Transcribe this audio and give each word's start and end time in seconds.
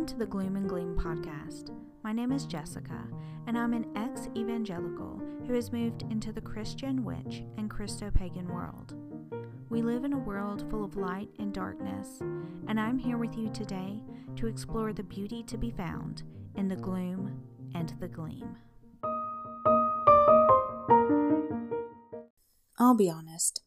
Welcome 0.00 0.18
to 0.18 0.24
the 0.24 0.30
Gloom 0.30 0.56
and 0.56 0.66
Gleam 0.66 0.96
podcast. 0.96 1.76
My 2.02 2.10
name 2.10 2.32
is 2.32 2.46
Jessica, 2.46 3.06
and 3.46 3.58
I'm 3.58 3.74
an 3.74 3.84
ex 3.94 4.30
evangelical 4.34 5.20
who 5.46 5.52
has 5.52 5.72
moved 5.72 6.04
into 6.08 6.32
the 6.32 6.40
Christian 6.40 7.04
witch 7.04 7.44
and 7.58 7.68
Christo 7.68 8.10
pagan 8.10 8.48
world. 8.48 8.94
We 9.68 9.82
live 9.82 10.04
in 10.04 10.14
a 10.14 10.18
world 10.18 10.64
full 10.70 10.84
of 10.84 10.96
light 10.96 11.28
and 11.38 11.52
darkness, 11.52 12.20
and 12.66 12.80
I'm 12.80 12.98
here 12.98 13.18
with 13.18 13.36
you 13.36 13.50
today 13.50 14.02
to 14.36 14.46
explore 14.46 14.94
the 14.94 15.02
beauty 15.02 15.42
to 15.42 15.58
be 15.58 15.70
found 15.70 16.22
in 16.54 16.66
the 16.66 16.76
gloom 16.76 17.38
and 17.74 17.92
the 18.00 18.08
gleam. 18.08 18.56
I'll 22.78 22.96
be 22.96 23.10
honest. 23.10 23.60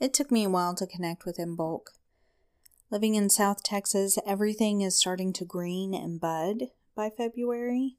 It 0.00 0.14
took 0.14 0.30
me 0.30 0.44
a 0.44 0.48
while 0.48 0.74
to 0.76 0.86
connect 0.86 1.26
with 1.26 1.36
Imbolc. 1.36 1.88
Living 2.92 3.14
in 3.14 3.30
South 3.30 3.62
Texas, 3.62 4.18
everything 4.26 4.80
is 4.80 4.98
starting 4.98 5.32
to 5.34 5.44
green 5.44 5.94
and 5.94 6.20
bud 6.20 6.70
by 6.96 7.08
February. 7.08 7.96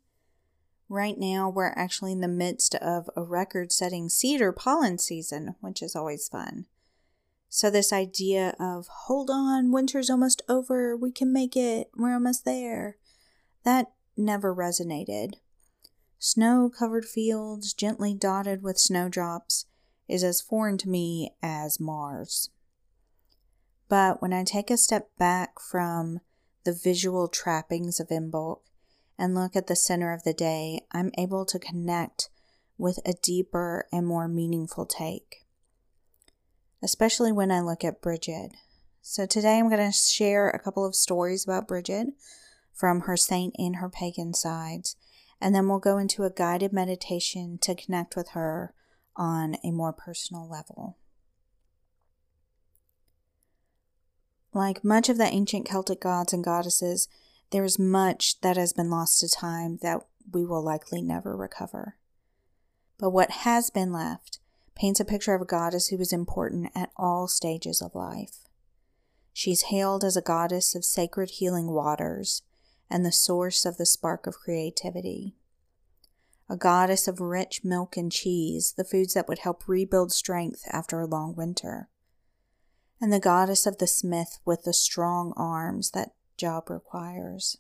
Right 0.90 1.18
now, 1.18 1.50
we're 1.50 1.72
actually 1.78 2.12
in 2.12 2.20
the 2.20 2.28
midst 2.28 2.76
of 2.76 3.10
a 3.16 3.24
record 3.24 3.72
setting 3.72 4.10
cedar 4.10 4.52
pollen 4.52 4.98
season, 4.98 5.56
which 5.62 5.82
is 5.82 5.96
always 5.96 6.28
fun. 6.28 6.66
So, 7.48 7.70
this 7.70 7.94
idea 7.94 8.54
of 8.60 8.88
hold 9.06 9.30
on, 9.30 9.72
winter's 9.72 10.10
almost 10.10 10.42
over, 10.50 10.98
we 10.98 11.14
can 11.14 11.32
make 11.32 11.56
it, 11.56 11.90
we're 11.96 12.14
almost 12.14 12.44
there, 12.44 12.98
that 13.64 13.94
never 14.18 14.54
resonated. 14.54 15.36
Snow 16.20 16.70
covered 16.70 17.06
fields, 17.06 17.74
gently 17.74 18.14
dotted 18.14 18.62
with 18.62 18.78
snowdrops, 18.78 19.68
is 20.10 20.22
as 20.22 20.42
foreign 20.42 20.78
to 20.80 20.90
me 20.90 21.34
as 21.42 21.80
Mars. 21.80 22.50
But 23.92 24.22
when 24.22 24.32
I 24.32 24.46
take 24.46 24.72
a 24.72 24.78
step 24.78 25.10
back 25.20 25.60
from 25.60 26.22
the 26.64 26.72
visual 26.72 27.28
trappings 27.28 28.00
of 28.00 28.08
Imbolc 28.08 28.62
and 29.20 29.36
look 29.36 29.54
at 29.54 29.68
the 29.68 29.76
center 29.76 30.14
of 30.14 30.24
the 30.24 30.32
day, 30.34 30.86
I'm 30.94 31.12
able 31.18 31.46
to 31.48 31.60
connect 31.60 32.30
with 32.78 33.00
a 33.06 33.16
deeper 33.22 33.90
and 33.92 34.08
more 34.08 34.30
meaningful 34.30 34.86
take, 34.86 35.46
especially 36.82 37.34
when 37.34 37.52
I 37.52 37.60
look 37.60 37.84
at 37.84 38.02
Bridget. 38.02 38.52
So 39.02 39.26
today 39.26 39.60
I'm 39.60 39.68
going 39.68 39.86
to 39.86 39.92
share 39.92 40.50
a 40.50 40.60
couple 40.60 40.86
of 40.86 40.96
stories 40.96 41.44
about 41.44 41.68
Bridget 41.68 42.08
from 42.74 43.02
her 43.02 43.18
saint 43.18 43.56
and 43.58 43.76
her 43.76 43.90
pagan 43.90 44.34
sides, 44.34 44.96
and 45.42 45.54
then 45.54 45.68
we'll 45.68 45.80
go 45.80 45.98
into 45.98 46.24
a 46.24 46.32
guided 46.32 46.72
meditation 46.72 47.60
to 47.64 47.76
connect 47.76 48.16
with 48.16 48.30
her 48.30 48.74
on 49.18 49.58
a 49.66 49.72
more 49.72 49.92
personal 49.92 50.50
level. 50.50 50.96
Like 54.54 54.84
much 54.84 55.08
of 55.08 55.18
the 55.18 55.26
ancient 55.26 55.66
Celtic 55.66 56.02
gods 56.02 56.34
and 56.34 56.44
goddesses, 56.44 57.08
there 57.52 57.64
is 57.64 57.80
much 57.80 58.42
that 58.42 58.58
has 58.58 58.74
been 58.74 58.90
lost 58.90 59.20
to 59.22 59.30
time 59.30 59.80
that 59.82 60.02
we 60.32 60.46
will 60.46 60.62
likely 60.62 61.02
never 61.02 61.36
recover. 61.36 61.96
But 62.98 63.12
what 63.12 63.32
has 63.32 63.70
been 63.70 63.94
left 63.94 64.40
paints 64.76 65.00
a 65.00 65.06
picture 65.06 65.34
of 65.34 65.42
a 65.42 65.46
goddess 65.46 65.88
who 65.88 65.98
was 65.98 66.12
important 66.12 66.72
at 66.76 66.92
all 66.98 67.28
stages 67.28 67.82
of 67.82 67.96
life. 67.96 68.48
She's 69.34 69.64
hailed 69.64 70.04
as 70.04 70.18
a 70.18 70.22
goddess 70.22 70.76
of 70.76 70.84
sacred 70.84 71.32
healing 71.32 71.68
waters 71.68 72.42
and 72.90 73.06
the 73.06 73.12
source 73.12 73.66
of 73.66 73.78
the 73.78 73.86
spark 73.86 74.28
of 74.28 74.40
creativity. 74.40 75.36
A 76.50 76.58
goddess 76.58 77.08
of 77.08 77.22
rich 77.22 77.64
milk 77.64 77.96
and 77.96 78.12
cheese, 78.12 78.74
the 78.76 78.84
foods 78.84 79.14
that 79.14 79.30
would 79.30 79.40
help 79.40 79.68
rebuild 79.68 80.12
strength 80.12 80.64
after 80.72 81.00
a 81.00 81.06
long 81.06 81.36
winter 81.36 81.91
and 83.02 83.12
the 83.12 83.20
goddess 83.20 83.66
of 83.66 83.80
the 83.80 83.88
smith 83.88 84.40
with 84.46 84.64
the 84.64 84.74
strong 84.74 85.34
arms 85.36 85.92
that 85.92 86.14
job 86.38 86.70
requires. 86.70 87.58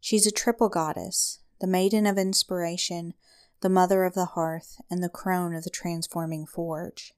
She's 0.00 0.26
a 0.26 0.30
triple 0.30 0.68
goddess, 0.68 1.40
the 1.60 1.66
maiden 1.66 2.06
of 2.06 2.18
inspiration, 2.18 3.14
the 3.62 3.70
mother 3.70 4.04
of 4.04 4.14
the 4.14 4.26
hearth, 4.26 4.80
and 4.90 5.02
the 5.02 5.08
crone 5.08 5.54
of 5.54 5.64
the 5.64 5.70
transforming 5.70 6.44
forge. 6.44 7.14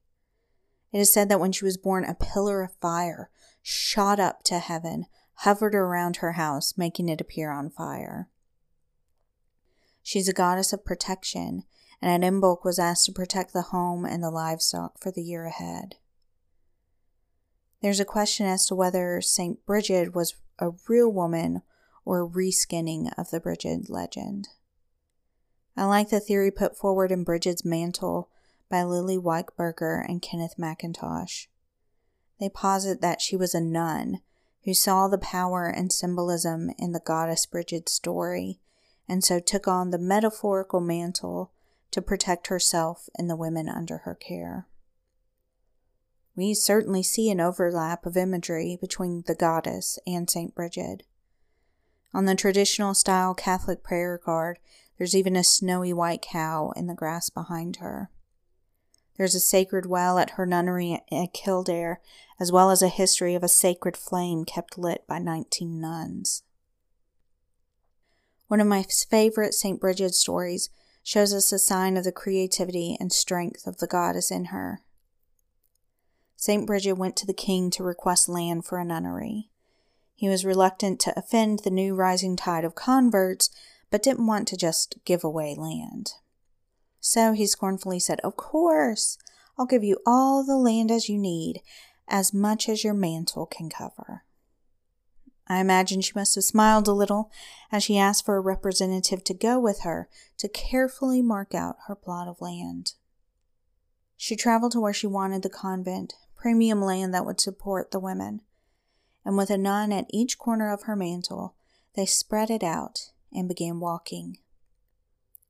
It 0.91 0.99
is 0.99 1.11
said 1.11 1.27
that 1.29 1.39
when 1.39 1.51
she 1.51 1.65
was 1.65 1.75
born, 1.75 2.05
a 2.05 2.15
pillar 2.15 2.63
of 2.63 2.75
fire 2.79 3.29
shot 3.61 4.19
up 4.19 4.43
to 4.43 4.59
heaven, 4.59 5.07
hovered 5.39 5.75
around 5.75 6.17
her 6.17 6.33
house, 6.33 6.77
making 6.77 7.09
it 7.09 7.19
appear 7.19 7.51
on 7.51 7.69
fire. 7.69 8.29
She's 10.01 10.29
a 10.29 10.33
goddess 10.33 10.71
of 10.71 10.85
protection, 10.85 11.63
and 12.01 12.23
at 12.23 12.31
Imbolc 12.31 12.63
was 12.63 12.79
asked 12.79 13.05
to 13.07 13.11
protect 13.11 13.51
the 13.51 13.63
home 13.63 14.05
and 14.05 14.23
the 14.23 14.29
livestock 14.29 14.99
for 15.01 15.11
the 15.11 15.23
year 15.23 15.45
ahead. 15.45 15.95
There's 17.85 17.99
a 17.99 18.03
question 18.03 18.47
as 18.47 18.65
to 18.65 18.73
whether 18.73 19.21
St. 19.21 19.63
Bridget 19.63 20.15
was 20.15 20.33
a 20.57 20.71
real 20.89 21.11
woman 21.11 21.61
or 22.03 22.21
a 22.21 22.27
reskinning 22.27 23.11
of 23.15 23.29
the 23.29 23.39
Bridget 23.39 23.91
legend. 23.91 24.47
I 25.77 25.85
like 25.85 26.09
the 26.09 26.19
theory 26.19 26.49
put 26.49 26.75
forward 26.75 27.11
in 27.11 27.23
Bridget's 27.23 27.63
Mantle 27.63 28.31
by 28.71 28.81
Lily 28.81 29.19
Weichberger 29.19 30.03
and 30.03 30.19
Kenneth 30.19 30.55
McIntosh. 30.57 31.45
They 32.39 32.49
posit 32.49 33.01
that 33.01 33.21
she 33.21 33.35
was 33.35 33.53
a 33.53 33.61
nun 33.61 34.21
who 34.63 34.73
saw 34.73 35.07
the 35.07 35.19
power 35.19 35.67
and 35.67 35.93
symbolism 35.93 36.71
in 36.79 36.91
the 36.91 36.99
goddess 37.05 37.45
Bridget's 37.45 37.91
story 37.91 38.59
and 39.07 39.23
so 39.23 39.39
took 39.39 39.67
on 39.67 39.91
the 39.91 39.99
metaphorical 39.99 40.79
mantle 40.79 41.51
to 41.91 42.01
protect 42.01 42.47
herself 42.47 43.09
and 43.15 43.29
the 43.29 43.35
women 43.35 43.69
under 43.69 43.99
her 43.99 44.15
care. 44.15 44.65
We 46.35 46.53
certainly 46.53 47.01
see 47.01 47.29
an 47.29 47.39
overlap 47.39 48.05
of 48.05 48.17
imagery 48.17 48.77
between 48.79 49.23
the 49.25 49.35
goddess 49.35 49.97
and 50.05 50.29
St. 50.29 50.53
Bridget. 50.53 51.03
On 52.13 52.25
the 52.25 52.35
traditional 52.35 52.93
style 52.93 53.33
Catholic 53.33 53.83
prayer 53.83 54.17
card, 54.17 54.59
there's 54.97 55.15
even 55.15 55.35
a 55.35 55.43
snowy 55.43 55.93
white 55.93 56.21
cow 56.21 56.71
in 56.75 56.87
the 56.87 56.93
grass 56.93 57.29
behind 57.29 57.77
her. 57.77 58.09
There's 59.17 59.35
a 59.35 59.39
sacred 59.39 59.85
well 59.85 60.17
at 60.19 60.31
her 60.31 60.45
nunnery 60.45 61.01
at 61.11 61.33
Kildare, 61.33 62.01
as 62.39 62.51
well 62.51 62.69
as 62.69 62.81
a 62.81 62.89
history 62.89 63.33
of 63.33 63.43
a 63.43 63.47
sacred 63.47 63.95
flame 63.95 64.43
kept 64.43 64.77
lit 64.77 65.05
by 65.07 65.19
19 65.19 65.79
nuns. 65.79 66.43
One 68.47 68.59
of 68.59 68.67
my 68.67 68.83
favorite 68.83 69.53
St. 69.53 69.79
Bridget 69.79 70.13
stories 70.13 70.69
shows 71.01 71.33
us 71.33 71.51
a 71.51 71.59
sign 71.59 71.97
of 71.97 72.03
the 72.03 72.11
creativity 72.11 72.97
and 72.99 73.11
strength 73.11 73.67
of 73.67 73.77
the 73.77 73.87
goddess 73.87 74.31
in 74.31 74.45
her. 74.45 74.81
St. 76.45 76.67
Bridget 76.67 76.93
went 76.93 77.15
to 77.15 77.25
the 77.25 77.33
king 77.33 77.71
to 77.71 77.81
request 77.81 78.29
land 78.29 78.65
for 78.65 78.77
a 78.77 78.85
nunnery. 78.85 79.49
He 80.13 80.29
was 80.29 80.45
reluctant 80.45 80.99
to 80.99 81.17
offend 81.17 81.61
the 81.63 81.71
new 81.71 81.95
rising 81.95 82.35
tide 82.35 82.63
of 82.63 82.75
converts, 82.75 83.49
but 83.89 84.03
didn't 84.03 84.27
want 84.27 84.47
to 84.49 84.55
just 84.55 84.99
give 85.05 85.23
away 85.23 85.55
land. 85.57 86.11
So 86.99 87.33
he 87.33 87.47
scornfully 87.47 87.99
said, 87.99 88.19
Of 88.19 88.35
course, 88.37 89.17
I'll 89.57 89.65
give 89.65 89.83
you 89.83 89.97
all 90.05 90.43
the 90.43 90.55
land 90.55 90.91
as 90.91 91.09
you 91.09 91.17
need, 91.17 91.63
as 92.07 92.31
much 92.31 92.69
as 92.69 92.83
your 92.83 92.93
mantle 92.93 93.47
can 93.47 93.67
cover. 93.67 94.23
I 95.47 95.57
imagine 95.57 96.01
she 96.01 96.13
must 96.13 96.35
have 96.35 96.43
smiled 96.43 96.87
a 96.87 96.93
little 96.93 97.31
as 97.71 97.83
she 97.83 97.97
asked 97.97 98.23
for 98.23 98.37
a 98.37 98.39
representative 98.39 99.23
to 99.23 99.33
go 99.33 99.59
with 99.59 99.79
her 99.79 100.09
to 100.37 100.47
carefully 100.47 101.23
mark 101.23 101.55
out 101.55 101.77
her 101.87 101.95
plot 101.95 102.27
of 102.27 102.39
land. 102.39 102.93
She 104.15 104.35
traveled 104.35 104.73
to 104.73 104.79
where 104.79 104.93
she 104.93 105.07
wanted 105.07 105.41
the 105.41 105.49
convent, 105.49 106.13
premium 106.45 106.79
land 106.79 107.11
that 107.11 107.25
would 107.25 107.41
support 107.41 107.89
the 107.89 107.99
women. 107.99 108.39
And 109.25 109.35
with 109.35 109.49
a 109.49 109.57
nun 109.57 109.91
at 109.91 110.05
each 110.11 110.37
corner 110.37 110.71
of 110.71 110.83
her 110.83 110.95
mantle, 110.95 111.55
they 111.95 112.05
spread 112.05 112.51
it 112.51 112.61
out 112.61 113.09
and 113.33 113.47
began 113.47 113.79
walking. 113.79 114.37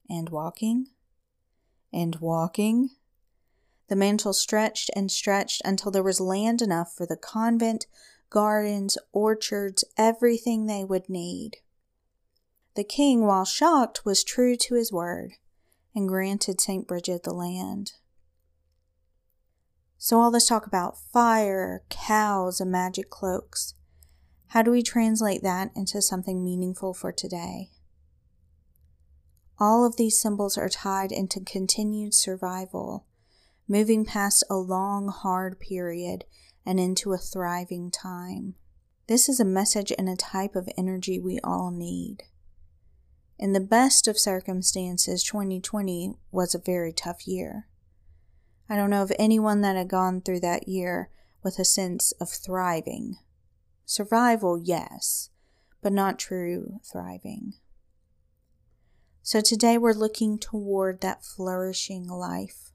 And 0.09 0.29
walking. 0.29 0.87
And 1.91 2.15
walking. 2.21 2.91
The 3.89 3.97
mantle 3.97 4.31
stretched 4.31 4.89
and 4.95 5.11
stretched 5.11 5.61
until 5.65 5.91
there 5.91 6.01
was 6.01 6.21
land 6.21 6.61
enough 6.61 6.93
for 6.95 7.05
the 7.05 7.17
convent, 7.17 7.87
gardens, 8.29 8.97
orchards, 9.11 9.83
everything 9.97 10.65
they 10.65 10.85
would 10.85 11.09
need. 11.09 11.57
The 12.75 12.85
king, 12.85 13.25
while 13.25 13.43
shocked, 13.43 14.05
was 14.05 14.23
true 14.23 14.55
to 14.55 14.75
his 14.75 14.93
word 14.93 15.33
and 15.93 16.07
granted 16.07 16.61
St. 16.61 16.87
Bridget 16.87 17.23
the 17.23 17.33
land. 17.33 17.95
So, 20.05 20.19
all 20.19 20.29
this 20.29 20.45
talk 20.47 20.67
about 20.67 20.99
fire, 20.99 21.81
cows, 21.89 22.61
and 22.61 22.71
magic 22.71 23.09
cloaks, 23.09 23.73
how 24.49 24.61
do 24.61 24.69
we 24.69 24.83
translate 24.83 25.41
that 25.41 25.71
into 25.75 25.99
something 25.99 26.43
meaningful 26.43 26.93
for 26.93 27.11
today? 27.11 27.71
All 29.57 29.83
of 29.83 29.95
these 29.95 30.19
symbols 30.19 30.59
are 30.59 30.69
tied 30.69 31.11
into 31.11 31.39
continued 31.39 32.13
survival, 32.13 33.07
moving 33.67 34.05
past 34.05 34.43
a 34.47 34.57
long, 34.57 35.07
hard 35.07 35.59
period 35.59 36.25
and 36.67 36.79
into 36.79 37.11
a 37.13 37.17
thriving 37.17 37.89
time. 37.89 38.53
This 39.07 39.27
is 39.27 39.39
a 39.39 39.43
message 39.43 39.91
and 39.97 40.07
a 40.07 40.15
type 40.15 40.55
of 40.55 40.69
energy 40.77 41.19
we 41.19 41.39
all 41.43 41.71
need. 41.71 42.25
In 43.39 43.53
the 43.53 43.59
best 43.59 44.07
of 44.07 44.19
circumstances, 44.19 45.23
2020 45.23 46.13
was 46.31 46.53
a 46.53 46.59
very 46.59 46.93
tough 46.93 47.27
year. 47.27 47.65
I 48.69 48.75
don't 48.75 48.89
know 48.89 49.03
of 49.03 49.11
anyone 49.19 49.61
that 49.61 49.75
had 49.75 49.87
gone 49.87 50.21
through 50.21 50.39
that 50.41 50.67
year 50.67 51.09
with 51.43 51.59
a 51.59 51.65
sense 51.65 52.11
of 52.13 52.29
thriving. 52.29 53.17
Survival, 53.85 54.57
yes, 54.57 55.29
but 55.81 55.93
not 55.93 56.17
true 56.17 56.79
thriving. 56.83 57.53
So 59.21 59.41
today 59.41 59.77
we're 59.77 59.93
looking 59.93 60.39
toward 60.39 61.01
that 61.01 61.23
flourishing 61.23 62.07
life. 62.07 62.71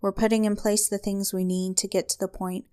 We're 0.00 0.12
putting 0.12 0.44
in 0.44 0.56
place 0.56 0.88
the 0.88 0.98
things 0.98 1.32
we 1.32 1.44
need 1.44 1.78
to 1.78 1.88
get 1.88 2.08
to 2.10 2.18
the 2.18 2.28
point 2.28 2.66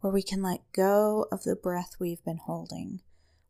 where 0.00 0.12
we 0.12 0.22
can 0.22 0.42
let 0.42 0.60
go 0.72 1.26
of 1.30 1.42
the 1.42 1.56
breath 1.56 1.96
we've 1.98 2.24
been 2.24 2.38
holding, 2.38 3.00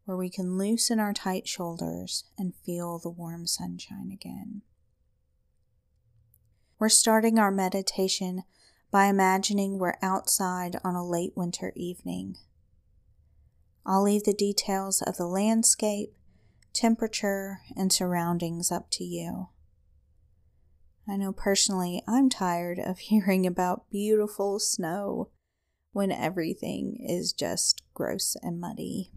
where 0.04 0.16
we 0.16 0.30
can 0.30 0.58
loosen 0.58 0.98
our 0.98 1.12
tight 1.12 1.46
shoulders 1.46 2.24
and 2.36 2.54
feel 2.64 2.98
the 2.98 3.10
warm 3.10 3.46
sunshine 3.46 4.10
again. 4.12 4.62
We're 6.78 6.88
starting 6.88 7.40
our 7.40 7.50
meditation 7.50 8.44
by 8.92 9.06
imagining 9.06 9.78
we're 9.78 9.98
outside 10.00 10.76
on 10.84 10.94
a 10.94 11.04
late 11.04 11.32
winter 11.34 11.72
evening. 11.74 12.36
I'll 13.84 14.04
leave 14.04 14.22
the 14.22 14.32
details 14.32 15.02
of 15.02 15.16
the 15.16 15.26
landscape, 15.26 16.14
temperature, 16.72 17.62
and 17.76 17.92
surroundings 17.92 18.70
up 18.70 18.90
to 18.92 19.04
you. 19.04 19.48
I 21.08 21.16
know 21.16 21.32
personally 21.32 22.02
I'm 22.06 22.28
tired 22.28 22.78
of 22.78 22.98
hearing 23.00 23.44
about 23.44 23.90
beautiful 23.90 24.60
snow 24.60 25.30
when 25.90 26.12
everything 26.12 27.04
is 27.04 27.32
just 27.32 27.82
gross 27.92 28.36
and 28.40 28.60
muddy. 28.60 29.10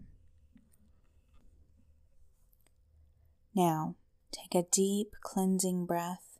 Now, 3.54 3.94
take 4.32 4.54
a 4.56 4.66
deep 4.68 5.12
cleansing 5.22 5.86
breath 5.86 6.31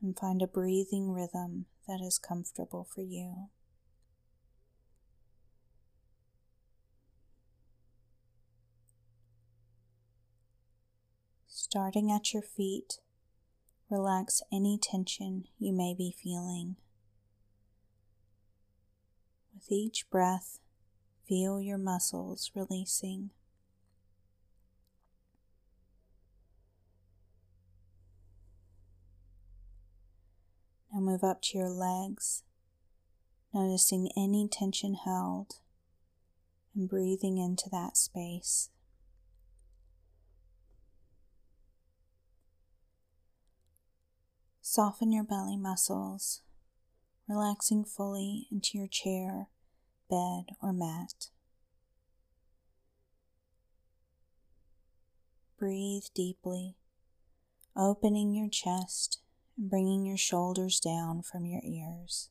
and 0.00 0.18
find 0.18 0.42
a 0.42 0.46
breathing 0.46 1.12
rhythm 1.12 1.66
that 1.86 2.00
is 2.00 2.18
comfortable 2.18 2.86
for 2.92 3.00
you. 3.00 3.48
Starting 11.46 12.10
at 12.10 12.32
your 12.32 12.42
feet, 12.42 12.98
relax 13.90 14.42
any 14.52 14.78
tension 14.80 15.44
you 15.58 15.72
may 15.72 15.94
be 15.94 16.14
feeling. 16.22 16.76
With 19.54 19.70
each 19.70 20.08
breath, 20.08 20.60
feel 21.26 21.60
your 21.60 21.78
muscles 21.78 22.52
releasing. 22.54 23.30
Move 31.00 31.22
up 31.24 31.40
to 31.40 31.56
your 31.56 31.70
legs, 31.70 32.42
noticing 33.54 34.10
any 34.16 34.46
tension 34.46 34.94
held 34.94 35.60
and 36.74 36.88
breathing 36.88 37.38
into 37.38 37.70
that 37.70 37.96
space. 37.96 38.68
Soften 44.60 45.12
your 45.12 45.24
belly 45.24 45.56
muscles, 45.56 46.42
relaxing 47.26 47.84
fully 47.84 48.48
into 48.50 48.76
your 48.76 48.88
chair, 48.88 49.48
bed, 50.10 50.56
or 50.60 50.72
mat. 50.72 51.28
Breathe 55.58 56.04
deeply, 56.14 56.74
opening 57.74 58.34
your 58.34 58.50
chest 58.50 59.20
and 59.58 59.68
bringing 59.68 60.06
your 60.06 60.16
shoulders 60.16 60.80
down 60.80 61.22
from 61.22 61.44
your 61.44 61.60
ears. 61.64 62.30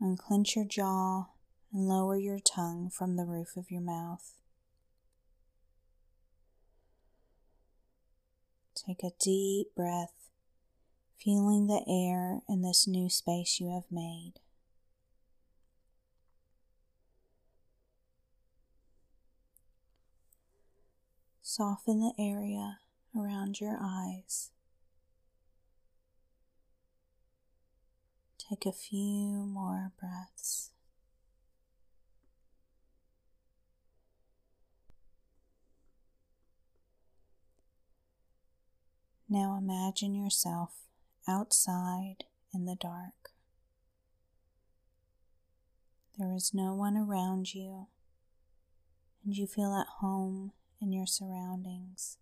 Unclench 0.00 0.56
your 0.56 0.64
jaw 0.64 1.26
and 1.72 1.88
lower 1.88 2.16
your 2.16 2.38
tongue 2.38 2.88
from 2.88 3.16
the 3.16 3.26
roof 3.26 3.56
of 3.56 3.70
your 3.70 3.82
mouth. 3.82 4.32
Take 8.74 9.02
a 9.04 9.10
deep 9.20 9.74
breath, 9.76 10.30
feeling 11.18 11.66
the 11.66 11.84
air 11.86 12.40
in 12.48 12.62
this 12.62 12.86
new 12.88 13.10
space 13.10 13.60
you 13.60 13.68
have 13.74 13.84
made. 13.90 14.34
Soften 21.52 21.98
the 21.98 22.12
area 22.16 22.78
around 23.12 23.60
your 23.60 23.76
eyes. 23.82 24.52
Take 28.38 28.66
a 28.66 28.70
few 28.70 29.46
more 29.46 29.90
breaths. 29.98 30.70
Now 39.28 39.58
imagine 39.60 40.14
yourself 40.14 40.70
outside 41.26 42.26
in 42.54 42.66
the 42.66 42.76
dark. 42.76 43.32
There 46.16 46.32
is 46.32 46.54
no 46.54 46.74
one 46.74 46.96
around 46.96 47.54
you, 47.54 47.88
and 49.24 49.36
you 49.36 49.48
feel 49.48 49.74
at 49.74 49.98
home 49.98 50.52
in 50.80 50.92
your 50.92 51.06
surroundings. 51.06 52.16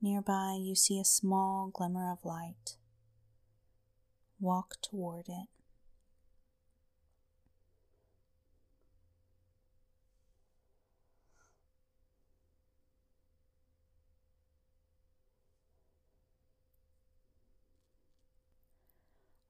Nearby, 0.00 0.58
you 0.60 0.74
see 0.74 1.00
a 1.00 1.04
small 1.04 1.68
glimmer 1.72 2.12
of 2.12 2.24
light. 2.24 2.76
Walk 4.38 4.74
toward 4.82 5.28
it. 5.28 5.48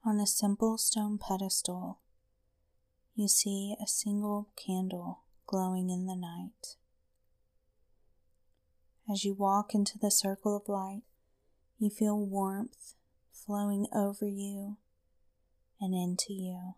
On 0.04 0.20
a 0.20 0.26
simple 0.26 0.78
stone 0.78 1.18
pedestal, 1.18 1.98
you 3.16 3.28
see 3.28 3.74
a 3.82 3.86
single 3.86 4.50
candle 4.62 5.20
glowing 5.46 5.88
in 5.88 6.04
the 6.04 6.14
night. 6.14 6.76
As 9.10 9.24
you 9.24 9.32
walk 9.32 9.74
into 9.74 9.98
the 9.98 10.10
circle 10.10 10.54
of 10.54 10.68
light, 10.68 11.02
you 11.78 11.88
feel 11.88 12.18
warmth 12.18 12.94
flowing 13.32 13.86
over 13.94 14.26
you 14.26 14.76
and 15.80 15.94
into 15.94 16.34
you. 16.34 16.74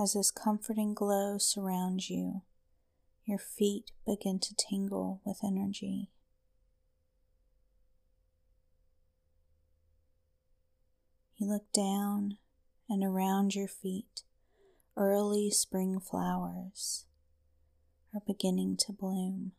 As 0.00 0.14
this 0.14 0.32
comforting 0.32 0.92
glow 0.92 1.38
surrounds 1.38 2.10
you, 2.10 2.42
your 3.24 3.38
feet 3.38 3.92
begin 4.04 4.40
to 4.40 4.54
tingle 4.56 5.20
with 5.24 5.38
energy. 5.44 6.10
You 11.40 11.46
look 11.46 11.70
down 11.72 12.36
and 12.90 13.04
around 13.04 13.54
your 13.54 13.68
feet. 13.68 14.22
Early 14.96 15.52
spring 15.52 16.00
flowers 16.00 17.04
are 18.12 18.22
beginning 18.26 18.76
to 18.78 18.92
bloom. 18.92 19.52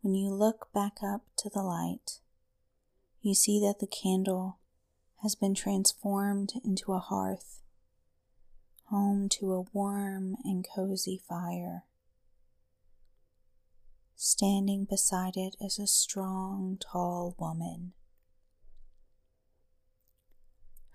When 0.00 0.16
you 0.16 0.30
look 0.30 0.72
back 0.74 0.94
up 1.04 1.22
to 1.36 1.48
the 1.48 1.62
light, 1.62 2.18
you 3.22 3.34
see 3.34 3.60
that 3.60 3.78
the 3.78 3.86
candle 3.86 4.58
has 5.22 5.36
been 5.36 5.54
transformed 5.54 6.52
into 6.64 6.92
a 6.92 6.98
hearth, 6.98 7.60
home 8.86 9.28
to 9.28 9.52
a 9.52 9.64
warm 9.72 10.36
and 10.44 10.66
cozy 10.74 11.16
fire. 11.28 11.84
Standing 14.16 14.84
beside 14.84 15.36
it 15.36 15.54
is 15.60 15.78
a 15.78 15.86
strong, 15.86 16.78
tall 16.80 17.36
woman. 17.38 17.92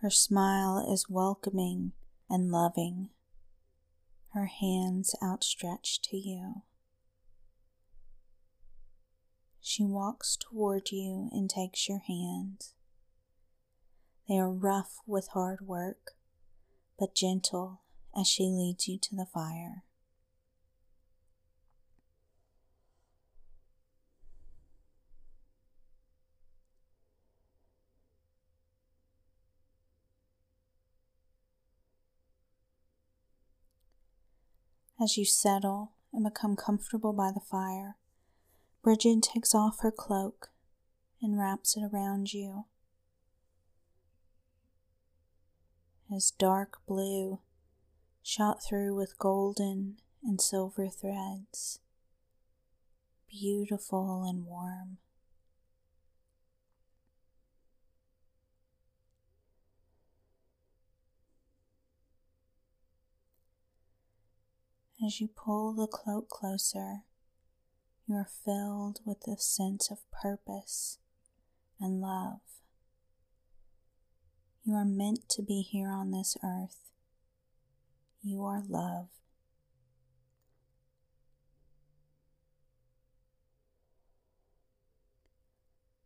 Her 0.02 0.10
smile 0.10 0.86
is 0.92 1.10
welcoming 1.10 1.94
and 2.30 2.52
loving, 2.52 3.10
her 4.34 4.46
hands 4.46 5.16
outstretched 5.24 6.04
to 6.06 6.18
you. 6.18 6.62
She 9.70 9.84
walks 9.84 10.38
toward 10.38 10.94
you 10.94 11.28
and 11.34 11.50
takes 11.50 11.90
your 11.90 12.00
hand. 12.00 12.68
They 14.26 14.38
are 14.38 14.50
rough 14.50 15.02
with 15.06 15.28
hard 15.34 15.60
work, 15.60 16.12
but 16.98 17.14
gentle 17.14 17.82
as 18.18 18.28
she 18.28 18.44
leads 18.44 18.88
you 18.88 18.98
to 18.98 19.16
the 19.18 19.26
fire. 19.26 19.84
As 34.98 35.18
you 35.18 35.26
settle 35.26 35.92
and 36.14 36.24
become 36.24 36.56
comfortable 36.56 37.12
by 37.12 37.34
the 37.34 37.42
fire, 37.42 37.98
Bridget 38.88 39.22
takes 39.22 39.54
off 39.54 39.82
her 39.82 39.92
cloak 39.92 40.48
and 41.22 41.38
wraps 41.38 41.76
it 41.76 41.84
around 41.84 42.32
you. 42.32 42.68
Is 46.10 46.32
dark 46.32 46.78
blue, 46.88 47.42
shot 48.24 48.64
through 48.64 48.96
with 48.96 49.20
golden 49.20 49.98
and 50.24 50.40
silver 50.40 50.88
threads, 50.88 51.82
beautiful 53.30 54.24
and 54.24 54.46
warm. 54.46 55.00
As 65.06 65.20
you 65.20 65.28
pull 65.28 65.74
the 65.74 65.88
cloak 65.88 66.30
closer, 66.30 67.02
you 68.08 68.16
are 68.16 68.28
filled 68.46 69.02
with 69.06 69.28
a 69.28 69.38
sense 69.38 69.92
of 69.92 70.00
purpose 70.12 70.98
and 71.80 72.00
love. 72.00 72.40
You 74.64 74.76
are 74.76 74.86
meant 74.86 75.28
to 75.30 75.42
be 75.42 75.62
here 75.62 75.90
on 75.90 76.12
this 76.12 76.38
earth. 76.44 76.90
You 78.22 78.44
are 78.46 78.64
loved. 78.68 79.10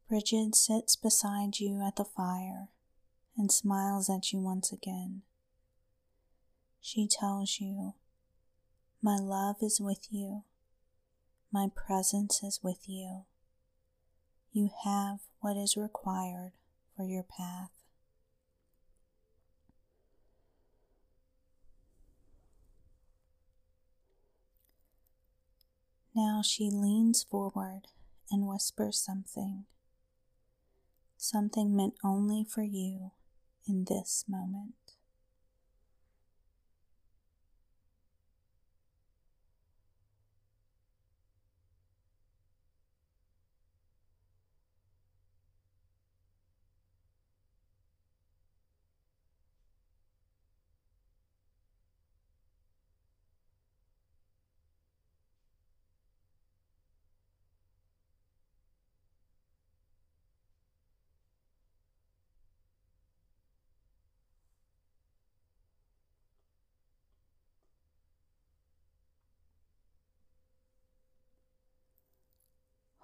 Bridget 0.10 0.56
sits 0.56 0.96
beside 0.96 1.60
you 1.60 1.82
at 1.86 1.96
the 1.96 2.04
fire 2.04 2.68
and 3.38 3.52
smiles 3.52 4.10
at 4.10 4.34
you 4.34 4.40
once 4.40 4.72
again. 4.72 5.22
She 6.82 7.08
tells 7.08 7.60
you 7.62 7.94
my 9.02 9.18
love 9.18 9.58
is 9.62 9.80
with 9.80 10.08
you. 10.10 10.44
My 11.54 11.68
presence 11.76 12.42
is 12.44 12.62
with 12.64 12.88
you. 12.88 13.24
You 14.54 14.70
have 14.86 15.20
what 15.42 15.58
is 15.58 15.76
required 15.76 16.54
for 16.96 17.04
your 17.04 17.24
path. 17.24 17.72
Now 26.16 26.42
she 26.42 26.70
leans 26.72 27.24
forward 27.24 27.88
and 28.30 28.48
whispers 28.48 28.98
something, 29.00 29.66
something 31.18 31.76
meant 31.76 31.96
only 32.02 32.46
for 32.46 32.64
you 32.64 33.12
in 33.68 33.86
this 33.90 34.24
moment. 34.28 34.74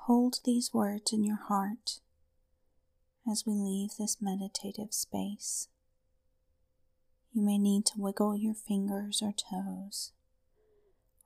Hold 0.08 0.40
these 0.46 0.74
words 0.74 1.12
in 1.12 1.26
your 1.26 1.36
heart 1.50 2.00
as 3.30 3.44
we 3.46 3.52
leave 3.52 3.90
this 4.00 4.20
meditative 4.22 4.94
space. 4.94 5.68
You 7.34 7.42
may 7.42 7.58
need 7.58 7.86
to 7.88 7.98
wiggle 7.98 8.38
your 8.38 8.54
fingers 8.54 9.22
or 9.22 9.34
toes, 9.34 10.14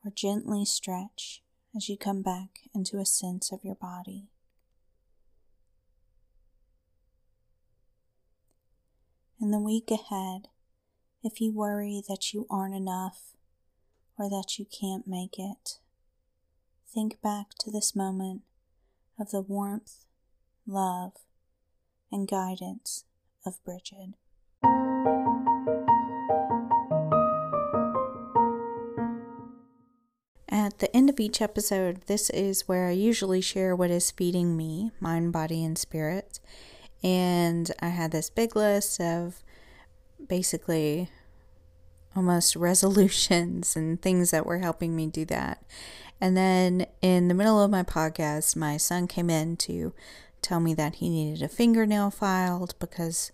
or 0.03 0.09
gently 0.09 0.65
stretch 0.65 1.43
as 1.77 1.89
you 1.89 1.95
come 1.95 2.23
back 2.23 2.61
into 2.73 2.97
a 2.97 3.05
sense 3.05 3.51
of 3.51 3.63
your 3.63 3.75
body. 3.75 4.29
In 9.39 9.51
the 9.51 9.59
week 9.59 9.91
ahead, 9.91 10.47
if 11.23 11.39
you 11.39 11.51
worry 11.51 12.01
that 12.09 12.33
you 12.33 12.47
aren't 12.49 12.73
enough 12.73 13.35
or 14.17 14.27
that 14.27 14.57
you 14.57 14.65
can't 14.65 15.07
make 15.07 15.37
it, 15.37 15.77
think 16.91 17.21
back 17.21 17.49
to 17.59 17.69
this 17.69 17.95
moment 17.95 18.41
of 19.21 19.29
the 19.29 19.41
warmth, 19.41 20.05
love, 20.65 21.13
and 22.11 22.27
guidance 22.27 23.05
of 23.45 23.63
Bridget. 23.63 24.15
At 30.49 30.79
the 30.79 30.89
end 30.93 31.09
of 31.09 31.19
each 31.19 31.39
episode, 31.39 32.01
this 32.07 32.31
is 32.31 32.67
where 32.67 32.87
I 32.87 32.91
usually 32.91 33.41
share 33.41 33.75
what 33.75 33.91
is 33.91 34.09
feeding 34.09 34.57
me, 34.57 34.91
mind, 34.99 35.31
body, 35.31 35.63
and 35.63 35.77
spirit. 35.77 36.39
And 37.03 37.71
I 37.79 37.89
had 37.89 38.11
this 38.11 38.31
big 38.31 38.55
list 38.55 38.99
of 38.99 39.43
basically 40.27 41.09
almost 42.15 42.55
resolutions 42.57 43.75
and 43.75 44.01
things 44.01 44.31
that 44.31 44.47
were 44.47 44.59
helping 44.59 44.95
me 44.95 45.05
do 45.05 45.25
that. 45.25 45.63
And 46.21 46.37
then 46.37 46.85
in 47.01 47.27
the 47.27 47.33
middle 47.33 47.61
of 47.61 47.71
my 47.71 47.81
podcast, 47.81 48.55
my 48.55 48.77
son 48.77 49.07
came 49.07 49.31
in 49.31 49.57
to 49.57 49.91
tell 50.43 50.59
me 50.59 50.75
that 50.75 50.95
he 50.95 51.09
needed 51.09 51.41
a 51.41 51.47
fingernail 51.47 52.11
filed 52.11 52.75
because 52.79 53.31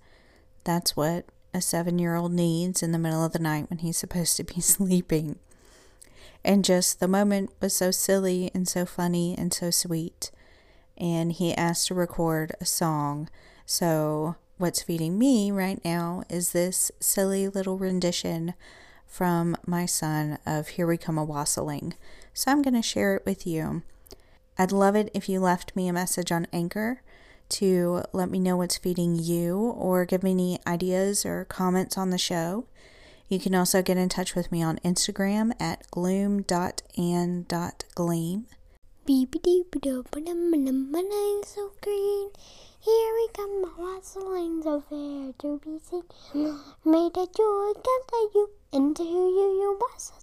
that's 0.63 0.96
what 0.96 1.25
a 1.53 1.60
seven 1.60 2.00
year 2.00 2.15
old 2.15 2.32
needs 2.32 2.82
in 2.82 2.94
the 2.94 2.98
middle 2.98 3.25
of 3.25 3.34
the 3.34 3.39
night 3.39 3.70
when 3.70 3.79
he's 3.79 3.98
supposed 3.98 4.38
to 4.38 4.44
be 4.46 4.62
sleeping. 4.62 5.38
And 6.46 6.63
just 6.63 7.01
the 7.01 7.10
moment 7.10 7.51
was 7.62 7.75
so 7.75 7.91
silly 7.91 8.50
and 8.53 8.67
so 8.70 8.86
funny 8.86 9.36
and 9.38 9.53
so 9.53 9.70
sweet. 9.70 10.32
And 10.98 11.34
he 11.34 11.53
asked 11.53 11.88
to 11.88 11.94
record 11.94 12.53
a 12.62 12.65
song. 12.65 13.29
So, 13.65 14.38
what's 14.58 14.82
feeding 14.82 15.20
me 15.20 15.51
right 15.51 15.84
now 15.84 16.24
is 16.29 16.53
this 16.53 16.89
silly 17.01 17.50
little 17.50 17.77
rendition 17.77 18.53
from 19.06 19.58
my 19.65 19.86
son 19.86 20.39
of 20.46 20.70
Here 20.70 20.88
We 20.88 20.98
Come 20.98 21.17
a 21.17 21.25
Wassailing 21.25 21.96
so 22.38 22.51
I'm 22.51 22.62
going 22.62 22.75
to 22.75 22.84
share 22.84 23.15
it 23.15 23.25
with 23.25 23.48
you. 23.48 23.82
I'd 24.60 24.72
love 24.72 24.96
it 24.96 25.10
if 25.12 25.27
you 25.27 25.39
left 25.39 25.75
me 25.75 25.88
a 25.88 25.94
message 25.94 26.32
on 26.32 26.46
Anchor 26.53 27.01
to 27.50 28.03
let 28.13 28.29
me 28.29 28.38
know 28.38 28.56
what's 28.56 28.77
feeding 28.77 29.15
you 29.15 29.58
or 29.58 30.06
give 30.06 30.22
me 30.22 30.34
any 30.34 30.60
ideas 30.67 31.25
or 31.25 31.46
comments 31.46 31.98
on 31.98 32.12
the 32.12 32.20
show. 32.20 32.67
You 33.27 33.39
can 33.39 33.56
also 33.56 33.82
get 33.82 33.98
in 33.98 34.08
touch 34.08 34.36
with 34.36 34.51
me 34.51 34.62
on 34.62 34.77
Instagram 34.86 35.51
at 35.60 35.89
gloom.and.gleam. 35.89 36.46
So 41.44 41.72
green. 41.82 42.29
Here 42.79 43.13
we 43.15 43.29
come, 43.34 43.63
to 45.39 45.60
be 45.65 45.79
seen. 45.79 46.03
May 46.86 47.10
the 47.12 47.27
joy 47.36 47.74
to 47.82 48.29
you, 48.36 48.50
and 48.72 48.96
to 48.96 49.03
you 49.03 49.79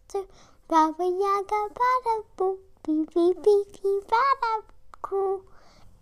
do. 0.09 0.29
Baba 0.67 1.05
Yaga 1.05 1.69
Bada 1.77 2.25
Boo 2.37 2.59
Bee 2.83 3.05
Bee 3.15 3.35
Bee 3.45 3.65
Bee 3.73 4.01
Bada 4.09 4.63
Cool 5.03 5.43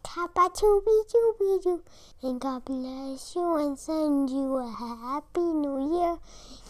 Kappa 0.04 0.50
Chooby 0.54 1.02
Chooby 1.11 1.62
Doo 1.64 1.83
and 2.23 2.40
God 2.40 2.64
bless 2.64 3.35
you 3.35 3.57
and 3.57 3.76
send 3.76 4.31
you 4.31 4.59
a 4.59 4.71
happy 4.71 5.40
new 5.40 5.99
year. 5.99 6.19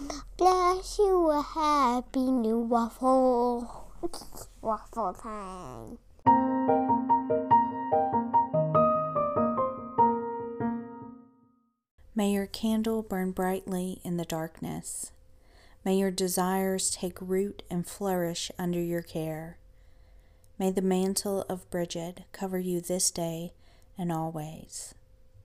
God 0.08 0.22
bless 0.38 0.98
you 0.98 1.28
a 1.28 1.42
happy 1.42 2.30
new 2.30 2.60
waffle. 2.60 3.90
waffle 4.62 5.12
time. 5.12 5.98
May 12.14 12.30
your 12.30 12.46
candle 12.46 13.02
burn 13.02 13.32
brightly 13.32 14.00
in 14.02 14.16
the 14.16 14.24
darkness. 14.24 15.12
May 15.84 15.96
your 15.96 16.10
desires 16.10 16.90
take 16.90 17.20
root 17.20 17.62
and 17.68 17.86
flourish 17.86 18.50
under 18.58 18.80
your 18.80 19.02
care. 19.02 19.58
May 20.58 20.70
the 20.70 20.82
mantle 20.82 21.44
of 21.48 21.68
Bridget 21.70 22.22
cover 22.30 22.58
you 22.58 22.80
this 22.80 23.10
day 23.10 23.52
and 23.98 24.12
always. 24.12 24.94